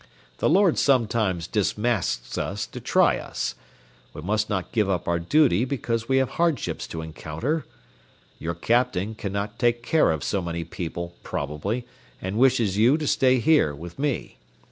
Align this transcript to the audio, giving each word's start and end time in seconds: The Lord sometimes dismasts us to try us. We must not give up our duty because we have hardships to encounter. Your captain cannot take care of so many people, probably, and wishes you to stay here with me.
The 0.39 0.49
Lord 0.49 0.79
sometimes 0.79 1.45
dismasts 1.45 2.35
us 2.35 2.65
to 2.65 2.79
try 2.79 3.19
us. 3.19 3.53
We 4.15 4.21
must 4.23 4.49
not 4.49 4.71
give 4.71 4.89
up 4.89 5.07
our 5.07 5.19
duty 5.19 5.63
because 5.63 6.09
we 6.09 6.17
have 6.17 6.27
hardships 6.41 6.87
to 6.87 7.03
encounter. 7.03 7.67
Your 8.39 8.55
captain 8.55 9.13
cannot 9.13 9.59
take 9.59 9.83
care 9.83 10.09
of 10.09 10.23
so 10.23 10.41
many 10.41 10.63
people, 10.63 11.13
probably, 11.21 11.85
and 12.19 12.39
wishes 12.39 12.77
you 12.77 12.97
to 12.97 13.05
stay 13.05 13.37
here 13.37 13.75
with 13.75 13.99
me. 13.99 14.39